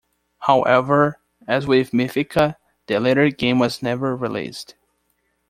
However, 0.39 1.19
as 1.47 1.67
with 1.67 1.91
Mythica, 1.91 2.55
the 2.87 2.99
latter 2.99 3.29
game 3.29 3.59
was 3.59 3.83
never 3.83 4.15
released. 4.15 4.73